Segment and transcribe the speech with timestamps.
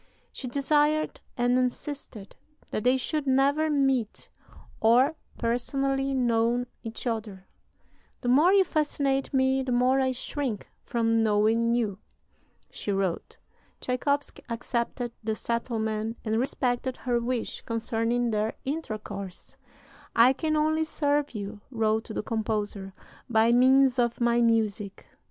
[0.31, 2.35] She desired and insisted
[2.71, 4.29] that they should never meet
[4.79, 7.45] or personally know each other;
[8.21, 11.99] "the more you fascinate me, the more I shrink from knowing you,"
[12.71, 13.37] she wrote.
[13.79, 19.55] Tschaikowsky accepted the settlement, and respected her wish concerning their intercourse.
[20.15, 22.91] "I can only serve you," wrote the composer,
[23.29, 25.05] "by means of my music.